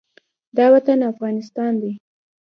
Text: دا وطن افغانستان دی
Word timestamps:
دا 0.57 0.65
وطن 0.73 0.99
افغانستان 1.11 1.71
دی 1.81 1.91